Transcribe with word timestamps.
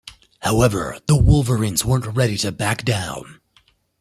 However, 0.39 0.97
the 1.05 1.15
Wolverines 1.15 1.85
weren't 1.85 2.07
ready 2.07 2.35
to 2.39 2.51
back 2.51 2.83
down. 2.83 3.39